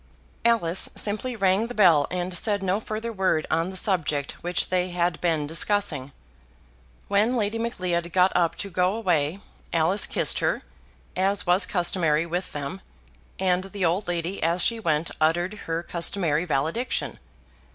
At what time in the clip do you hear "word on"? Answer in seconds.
3.13-3.69